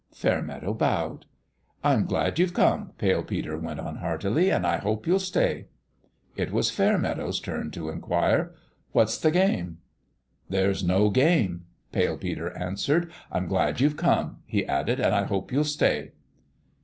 [0.15, 1.27] Fairmeadow bowed."
[1.83, 5.67] I'm glad you've come," Pale Peter went on, heartily;" and I hope you'll stay."
[6.35, 8.55] It was Fairmeadow's turn to inquire:
[8.93, 9.77] "What's the game?"
[10.49, 13.11] "There's no game," Pale Peter answered.
[13.31, 16.13] "I'm glad you've come," he added, "and I hope you'll stay."